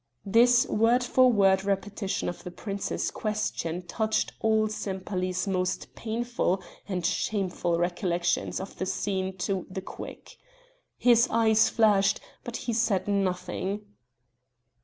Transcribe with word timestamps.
This 0.25 0.65
word 0.67 1.03
for 1.03 1.31
word 1.31 1.63
repetition 1.63 2.27
of 2.27 2.43
the 2.43 2.49
prince's 2.49 3.11
question 3.11 3.83
touched 3.83 4.31
all 4.39 4.67
Sempaly's 4.67 5.47
most 5.47 5.93
painful 5.93 6.59
and 6.87 7.05
shameful 7.05 7.77
recollections 7.77 8.59
of 8.59 8.75
the 8.79 8.87
scene 8.87 9.37
to 9.45 9.67
the 9.69 9.81
quick. 9.81 10.37
His 10.97 11.27
eyes 11.29 11.69
flashed, 11.69 12.19
but 12.43 12.57
he 12.65 12.73
said 12.73 13.07
nothing. 13.07 13.81